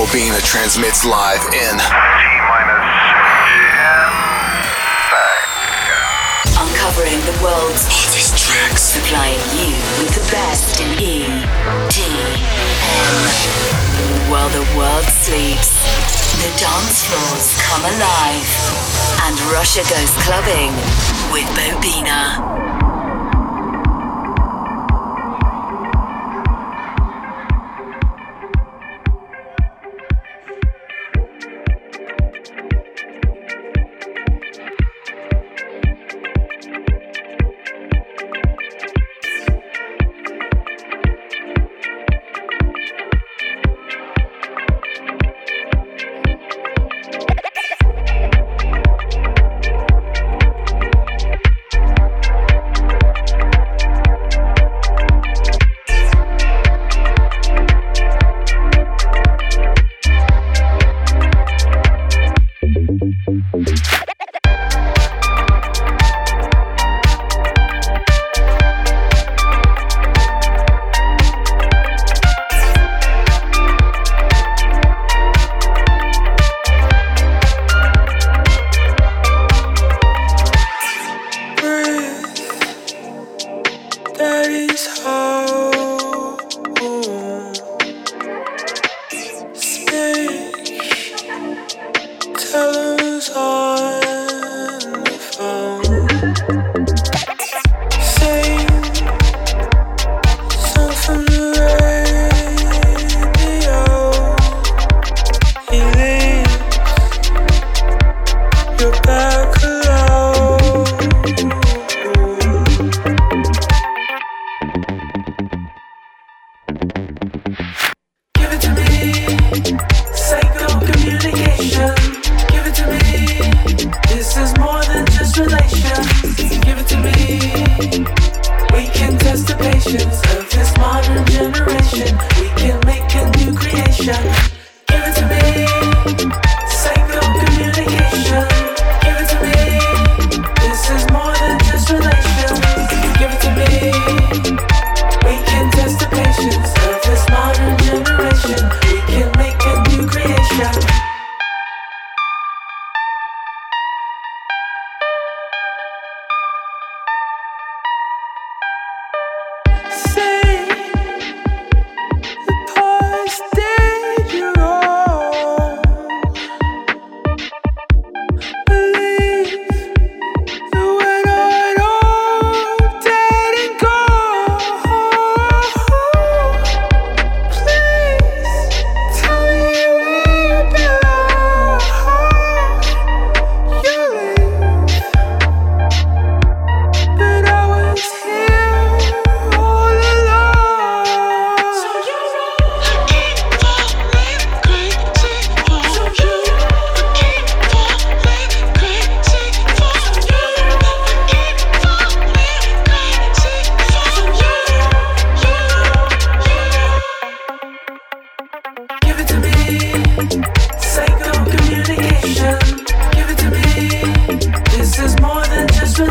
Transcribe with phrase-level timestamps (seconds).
[0.00, 1.76] Bobina transmits live in
[6.56, 8.96] Uncovering the world's hottest tracks.
[8.96, 11.28] Supplying you with the best in E,
[11.92, 13.20] D, M.
[14.32, 15.76] While the world sleeps,
[16.40, 18.48] the dance floors come alive.
[19.28, 20.72] And Russia goes clubbing
[21.28, 22.79] with Bobina.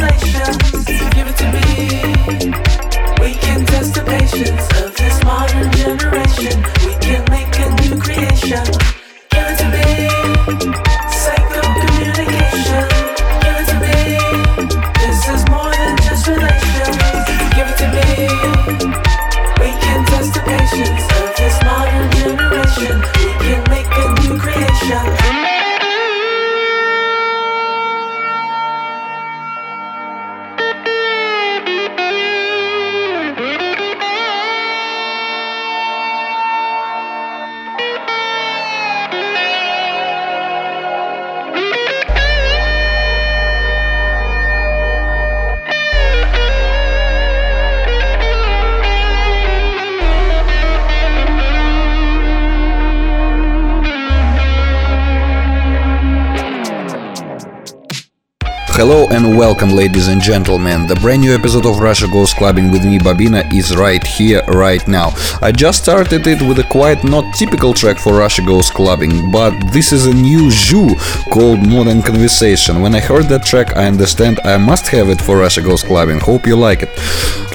[0.01, 0.58] Isolation
[59.39, 60.85] welcome, ladies and gentlemen.
[60.85, 64.85] The brand new episode of Russia Goes Clubbing with me, Bobina, is right here, right
[64.85, 65.13] now.
[65.41, 69.53] I just started it with a quite not typical track for Russia Goes Clubbing, but
[69.71, 72.81] this is a new ZHU called Modern Conversation.
[72.81, 76.19] When I heard that track, I understand I must have it for Russia Goes Clubbing.
[76.19, 76.89] Hope you like it.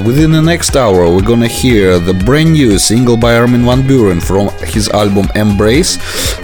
[0.03, 4.23] Within the next hour, we're gonna hear the brand new single by Armin van Buuren
[4.23, 5.97] from his album Embrace,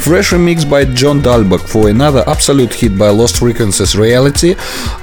[0.05, 4.55] fresh remix by John Dahlbäck for another absolute hit by Lost Frequencies Reality,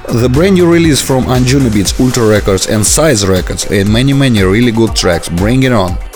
[0.08, 4.72] the brand new release from Anjunabeats, Ultra Records and Size Records, and many many really
[4.72, 5.28] good tracks.
[5.28, 6.07] Bring it on!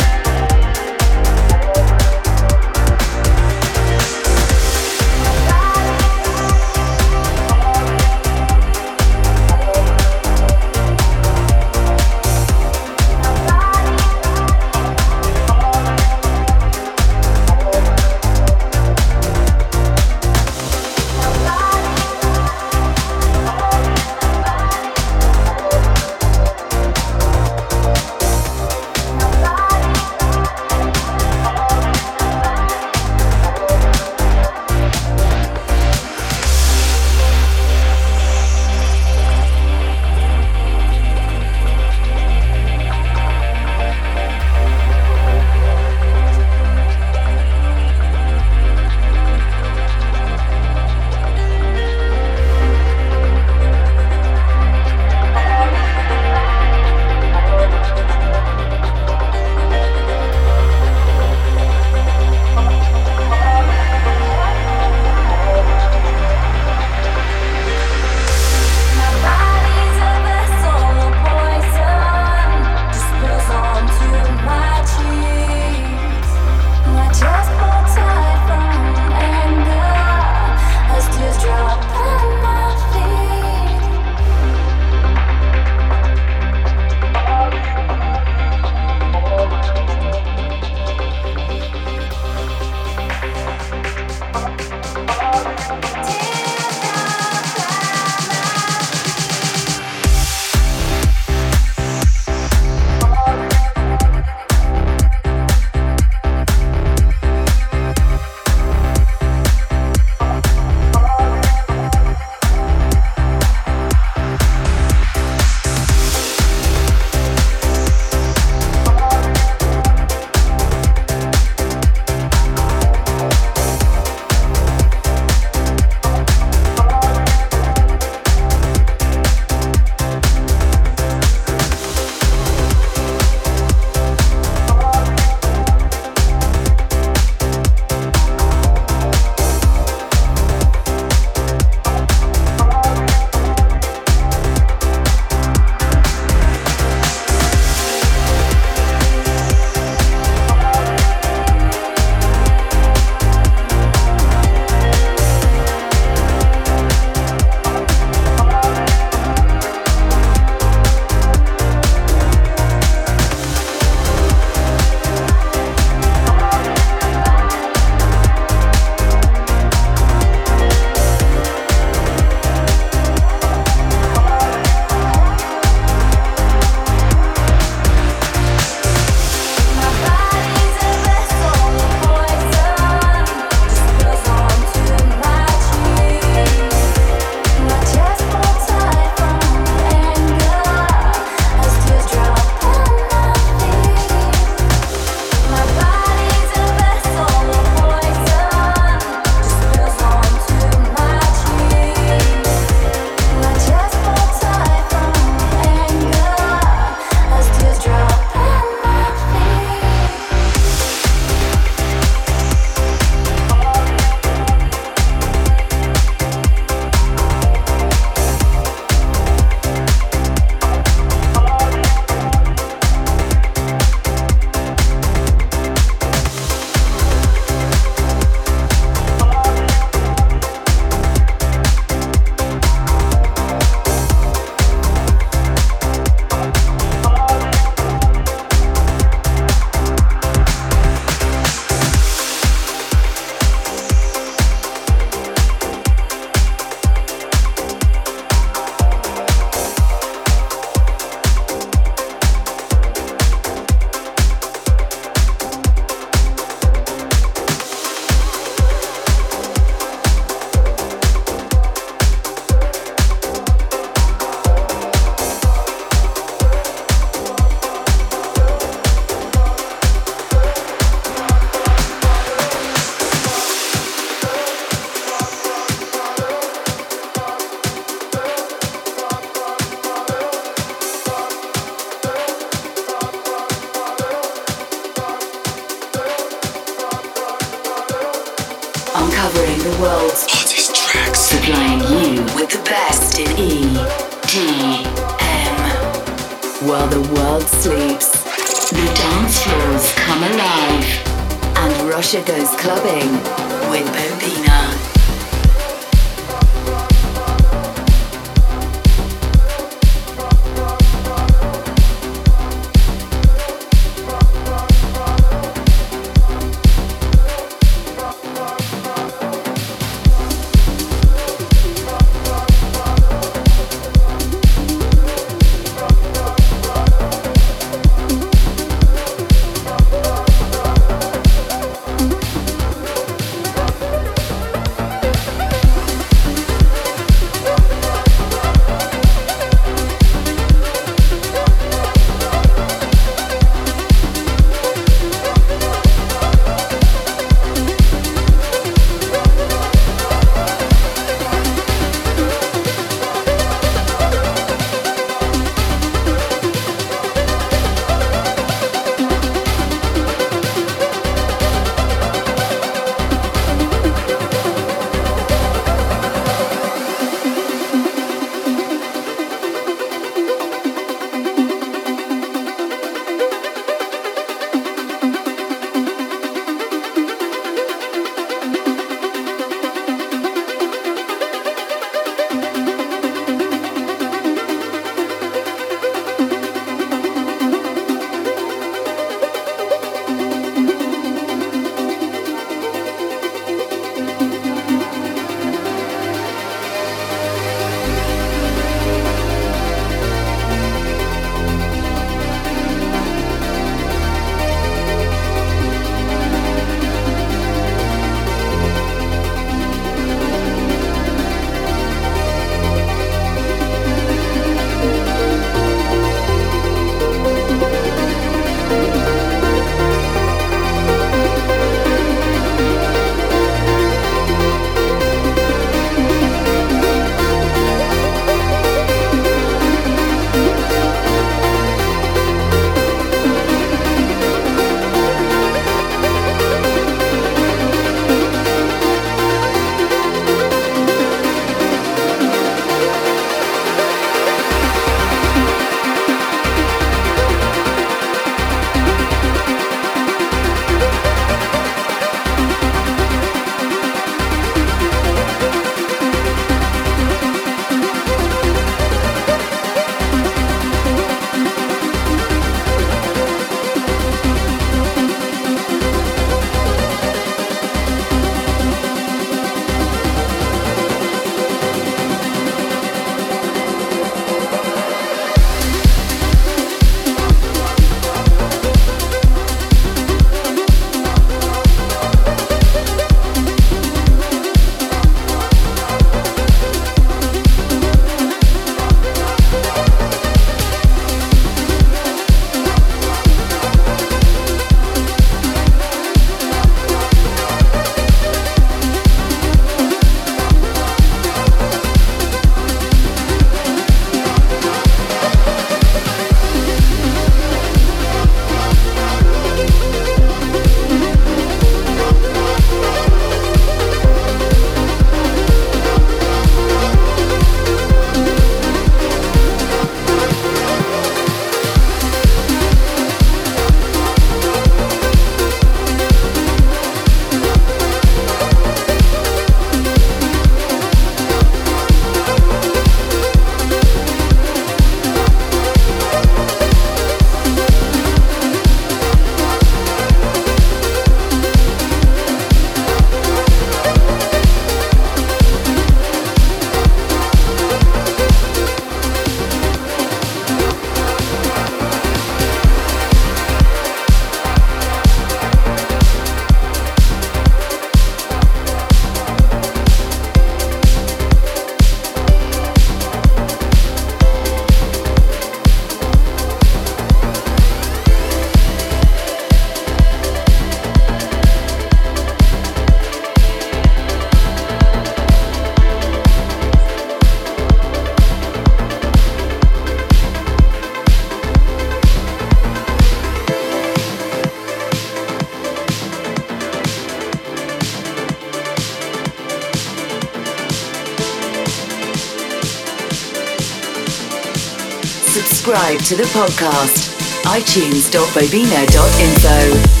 [595.91, 597.11] Subscribe to the podcast.
[597.43, 600.00] iTunes.bobina.info.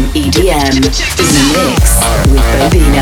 [0.00, 2.99] from EDM in the mix with Bobina.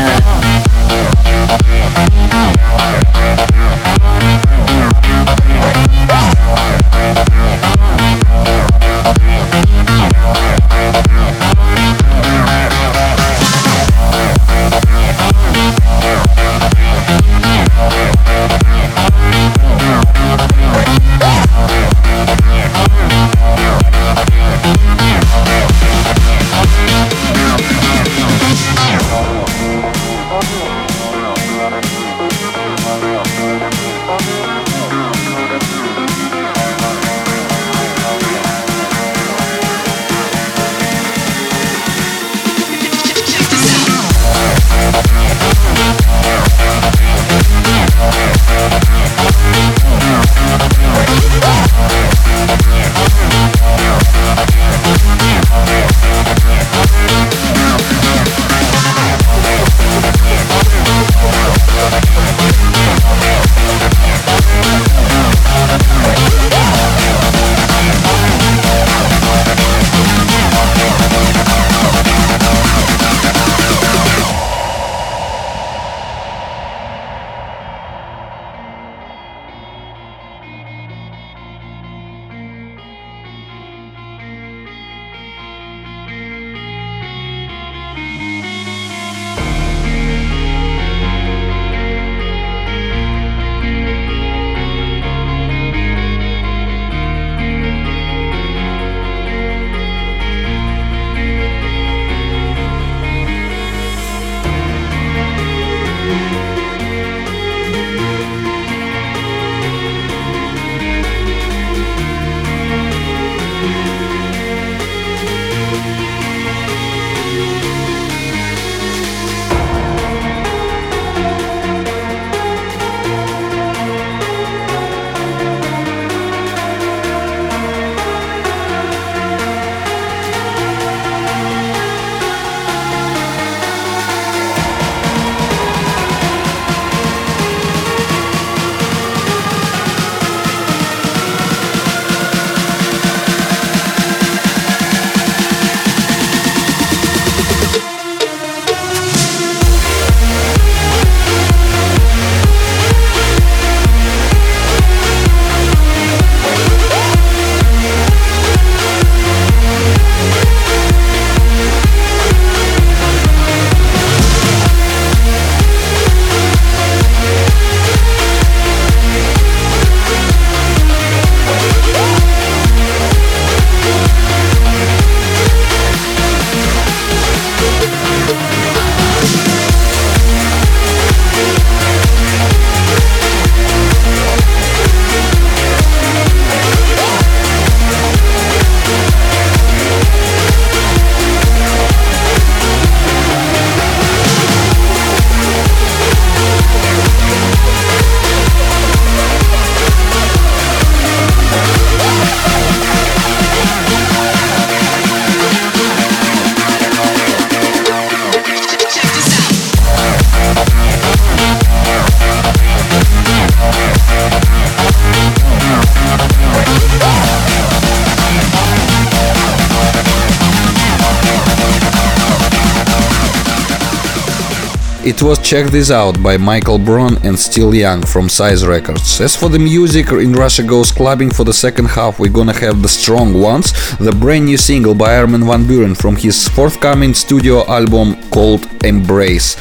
[225.09, 229.19] It was Check This Out by Michael Brun and Still Young from Size Records.
[229.19, 232.83] As for the music in Russia Goes Clubbing for the second half, we're gonna have
[232.83, 237.67] The Strong Ones, the brand new single by Armin van Buuren from his forthcoming studio
[237.67, 239.55] album called Embrace.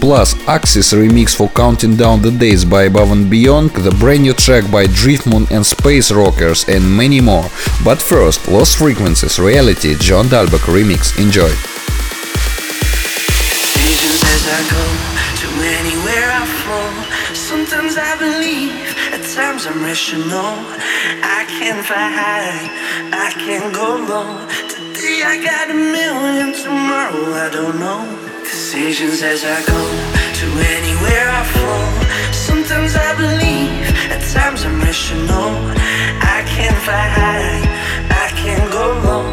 [0.00, 4.32] Plus, Axis remix for Counting Down the Days by Above and Beyond, the brand new
[4.32, 7.50] track by Driftmoon and Space Rockerz, and many more.
[7.84, 11.18] But first, Lost Frequencies Reality John Dahlback remix.
[11.22, 11.73] Enjoy.
[14.34, 14.86] Sometimes I go
[15.40, 16.90] to anywhere I flow.
[17.34, 18.74] Sometimes I believe,
[19.14, 20.58] at times I'm rational.
[21.22, 22.66] I can fly high,
[23.14, 24.34] I can go low.
[24.66, 28.02] Today I got a million, tomorrow I don't know.
[28.42, 29.82] Decisions as I go
[30.38, 30.46] to
[30.78, 31.88] anywhere I fall.
[32.34, 35.54] Sometimes I believe, at times I'm rational.
[36.26, 37.62] I can fly high,
[38.10, 39.26] I can go low.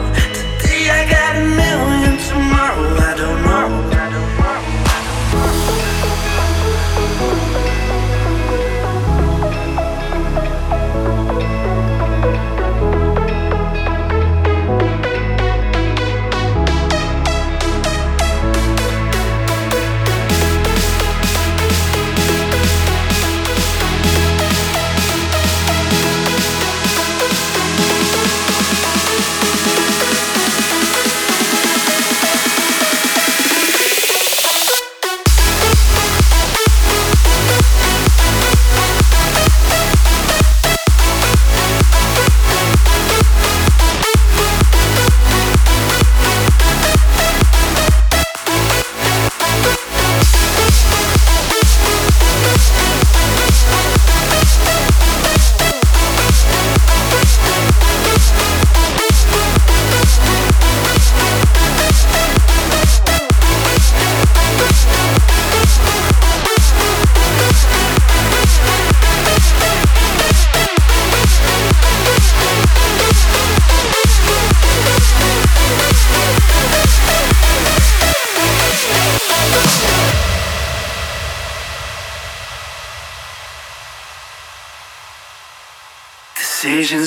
[0.61, 3.40] Today I got a million, tomorrow I don't know.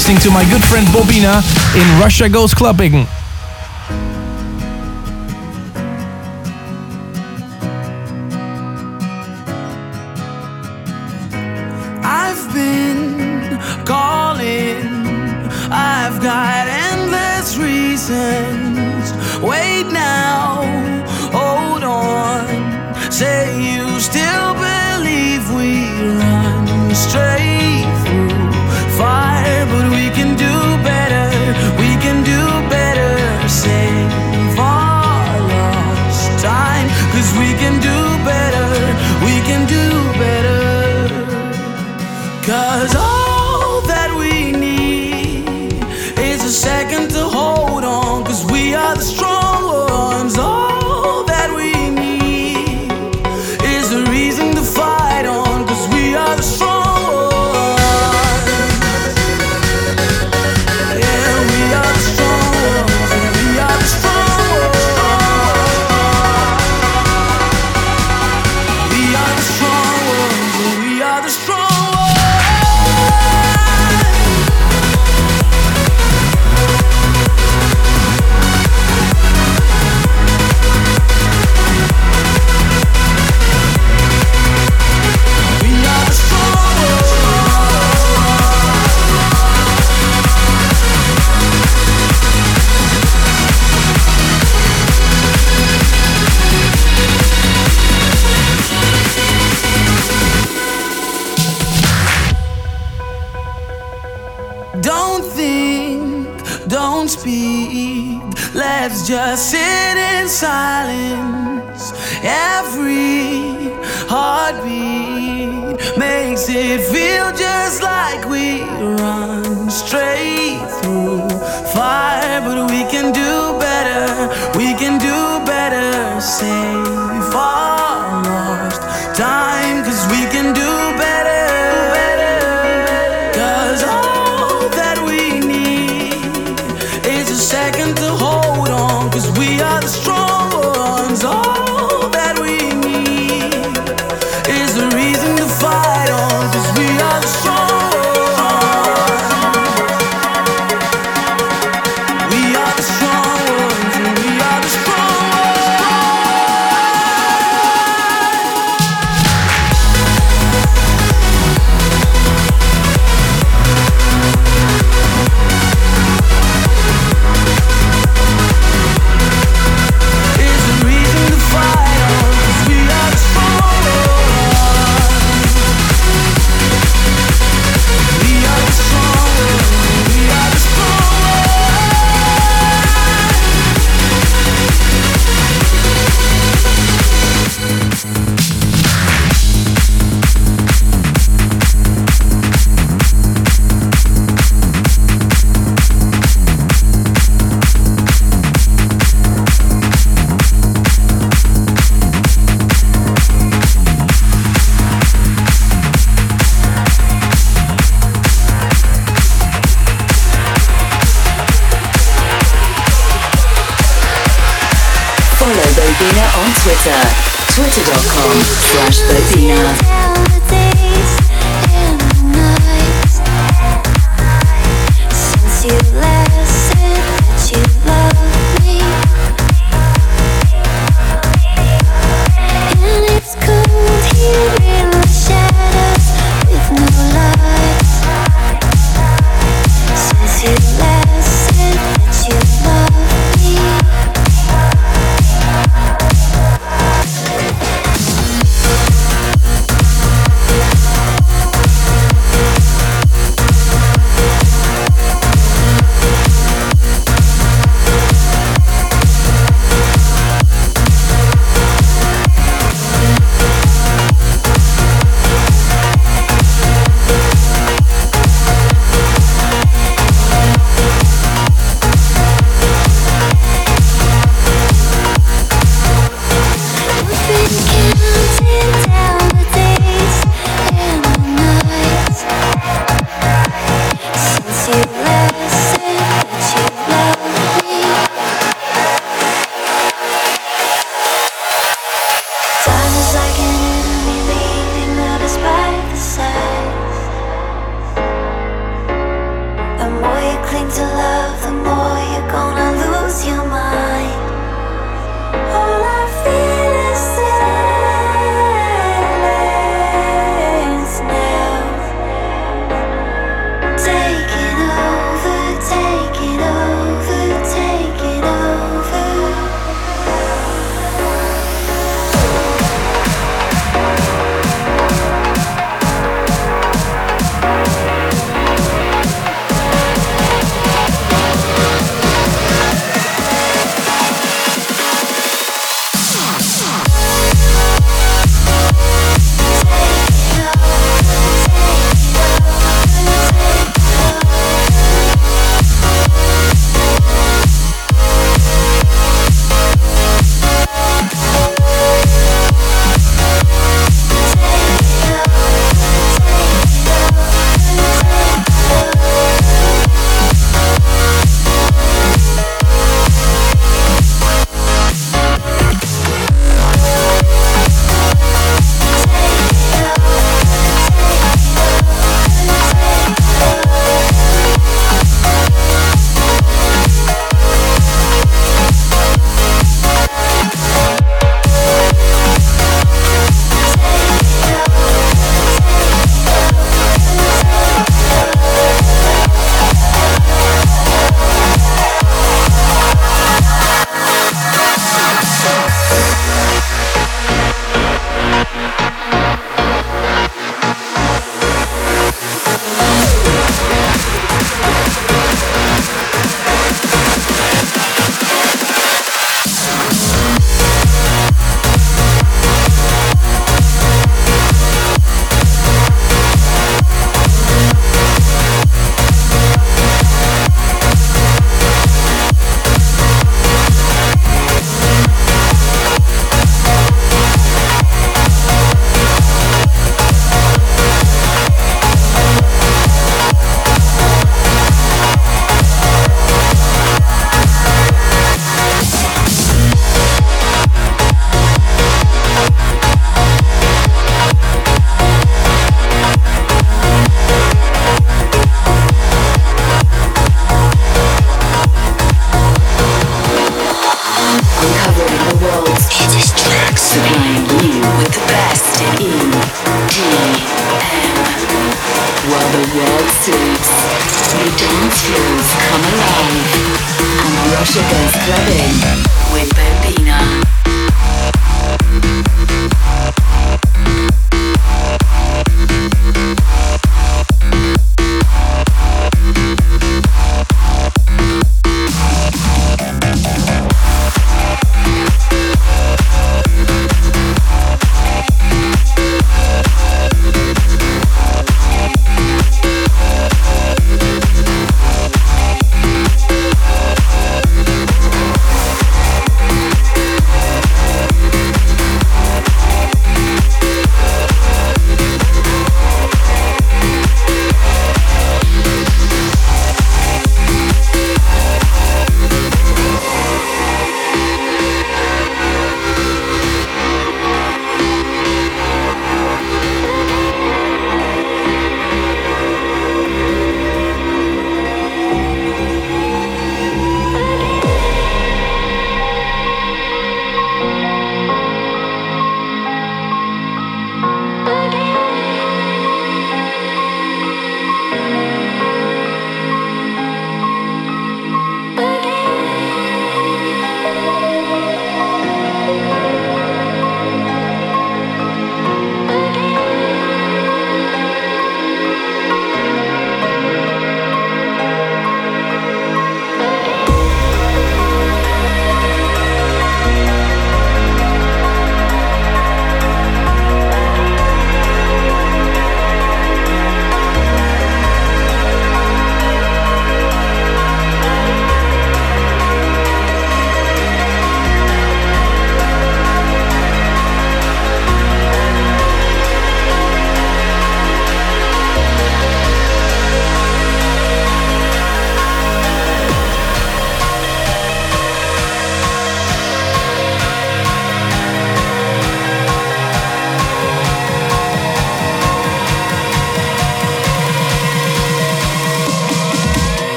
[0.00, 1.44] listening to my good friend Bobina
[1.76, 3.06] in Russia Goes Clubbing.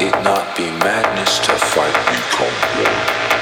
[0.00, 3.37] It not be madness to fight become one?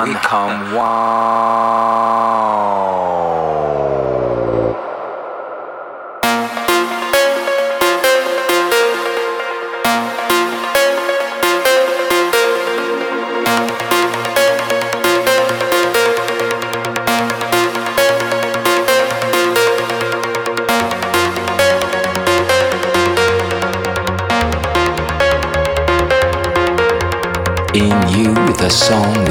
[0.00, 0.69] One come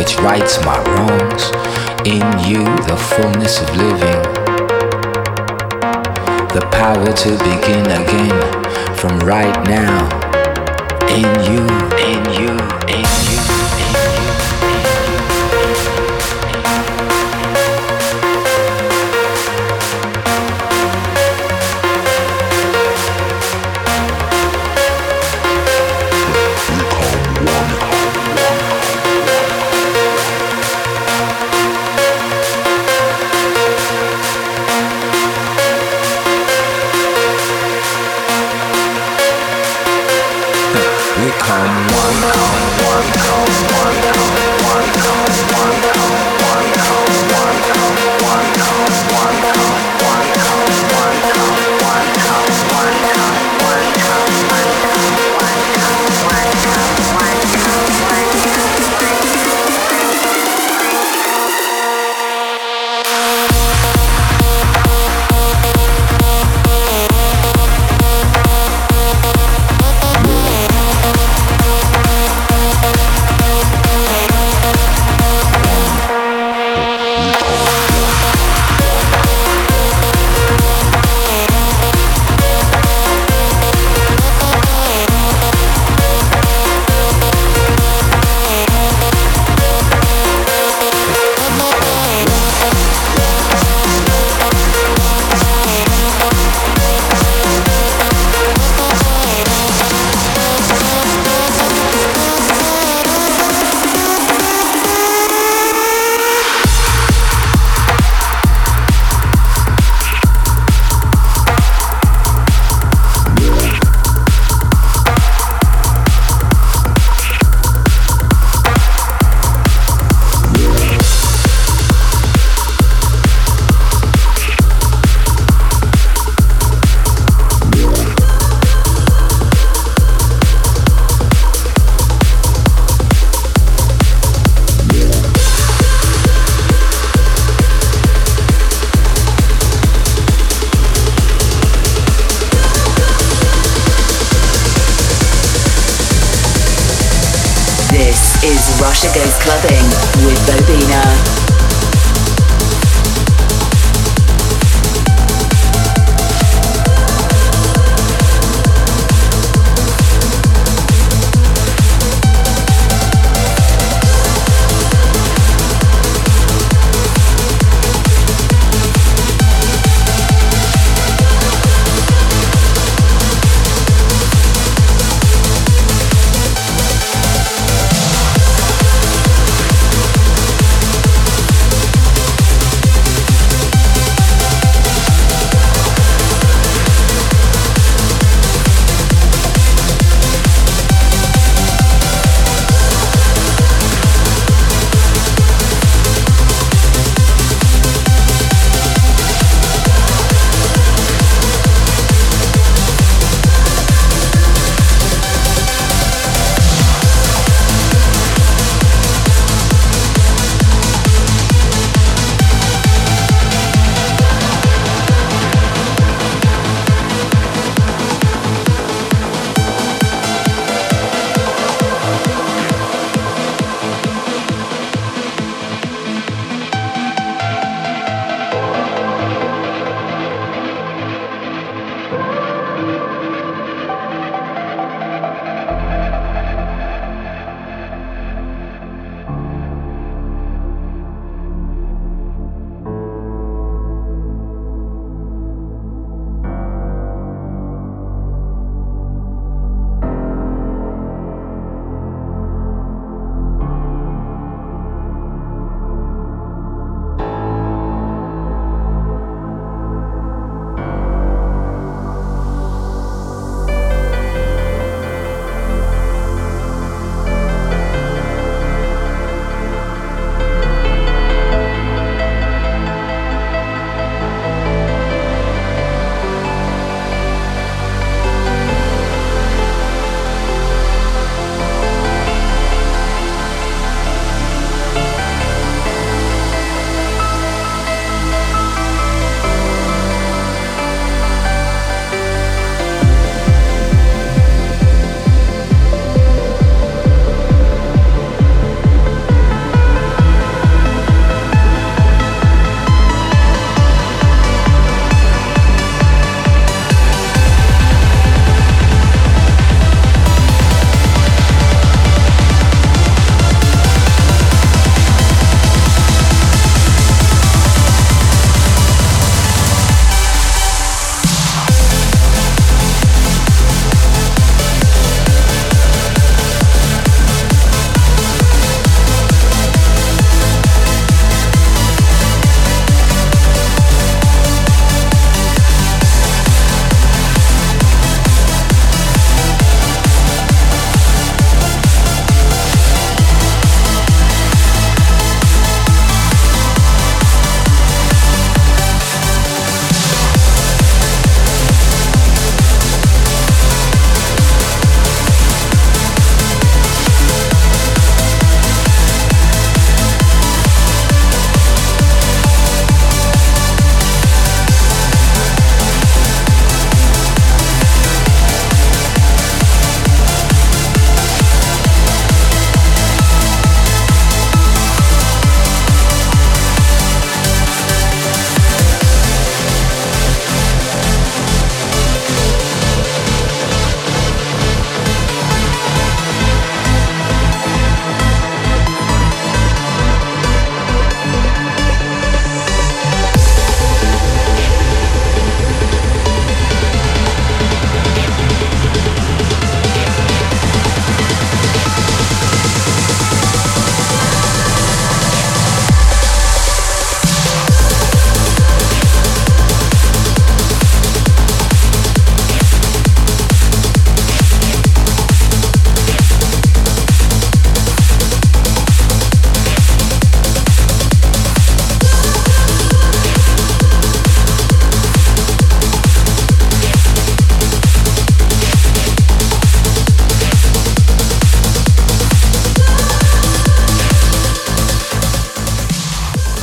[0.10, 1.52] which rights my wrongs.
[2.06, 4.22] In you, the fullness of living.
[6.54, 10.10] The power to begin again from right now.
[11.10, 11.99] In you.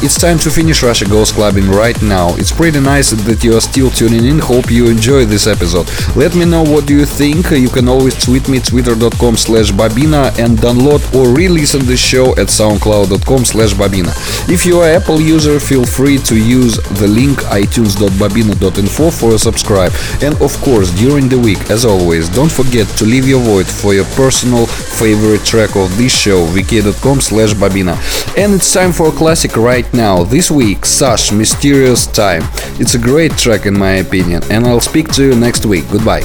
[0.07, 2.33] It's time to finish Russia Goes Clubbing right now.
[2.37, 4.39] It's pretty nice that you are still tuning in.
[4.39, 5.91] Hope you enjoy this episode.
[6.15, 7.51] Let me know what do you think.
[7.51, 12.55] You can always tweet me twitter.com slash bobina and download or re-listen the show at
[12.55, 14.15] soundcloud.com slash bobina.
[14.49, 19.91] If you are Apple user, feel free to use the link itunes.bobina.info for a subscribe.
[20.23, 23.93] And of course, during the week, as always, don't forget to leave your vote for
[23.93, 27.99] your personal favorite track of this show, vk.com slash bobina.
[28.39, 30.23] And it's time for a classic right now.
[30.23, 32.43] This week, Sash, Mysterious Time.
[32.79, 35.85] It's a great track in my opinion, and I'll speak to you next week.
[35.91, 36.23] Goodbye.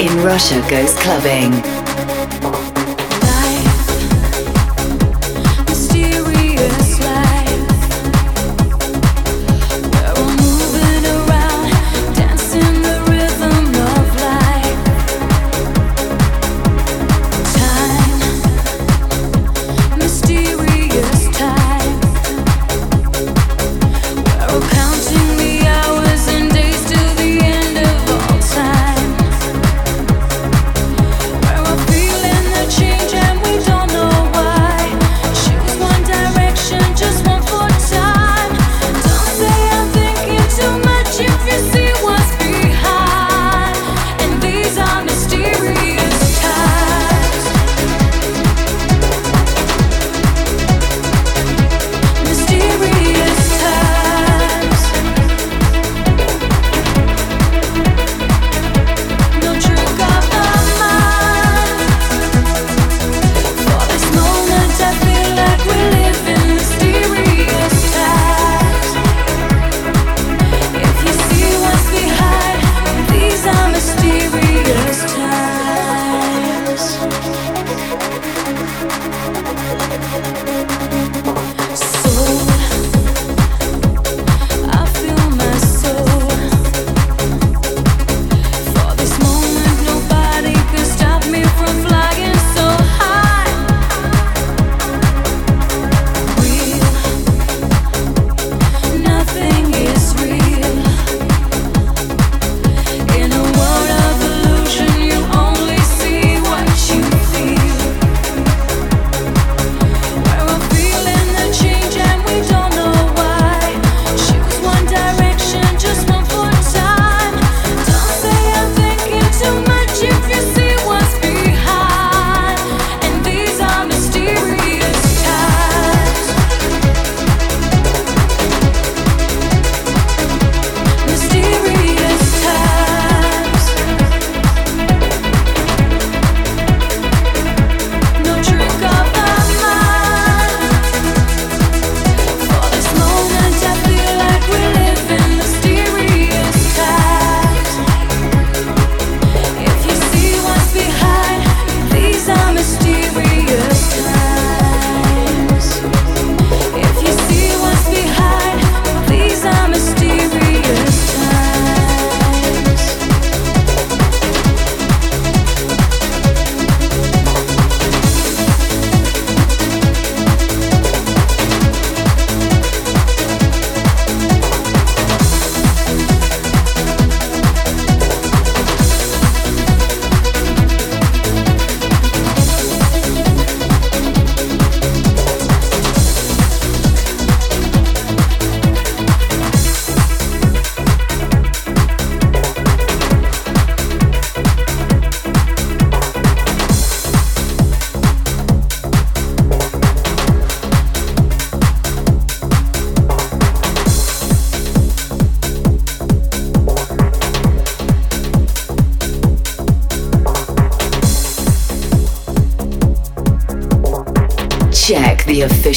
[0.00, 1.81] In Russia Goes Clubbing.